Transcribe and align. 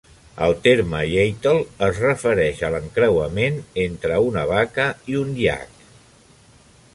El 0.45 0.53
terme 0.61 1.01
yattle 1.09 1.59
es 1.87 1.99
refereix 2.05 2.63
a 2.69 2.71
l'encreuament 2.77 3.61
entre 3.85 4.19
una 4.31 4.47
vaca 4.53 4.89
i 5.13 5.21
un 5.21 5.37
iac. 5.45 5.79